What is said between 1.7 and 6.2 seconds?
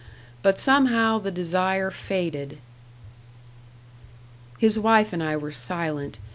faded." His wife and I were silent.